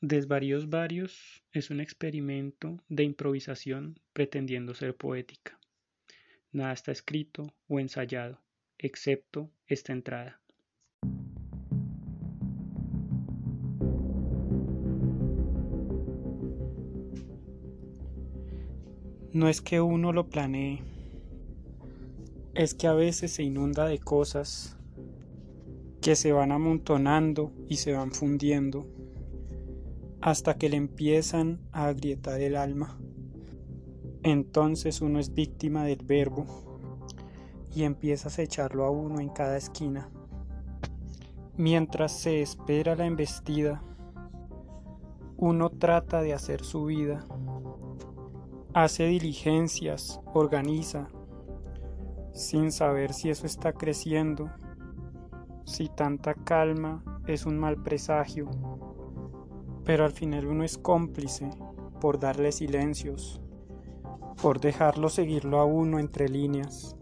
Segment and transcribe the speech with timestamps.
[0.00, 5.58] Desvaríos varios es un experimento de improvisación pretendiendo ser poética.
[6.52, 8.40] Nada está escrito o ensayado,
[8.78, 10.40] excepto esta entrada.
[19.32, 20.80] No es que uno lo planee,
[22.54, 24.76] es que a veces se inunda de cosas
[26.00, 28.86] que se van amontonando y se van fundiendo
[30.20, 32.98] hasta que le empiezan a agrietar el alma.
[34.22, 36.44] Entonces uno es víctima del verbo
[37.74, 40.10] y empiezas a echarlo a uno en cada esquina.
[41.56, 43.82] Mientras se espera la embestida,
[45.36, 47.24] uno trata de hacer su vida,
[48.74, 51.08] hace diligencias, organiza,
[52.32, 54.50] sin saber si eso está creciendo,
[55.64, 58.48] si tanta calma es un mal presagio
[59.88, 61.48] pero al final uno es cómplice
[61.98, 63.40] por darle silencios,
[64.42, 66.97] por dejarlo seguirlo a uno entre líneas.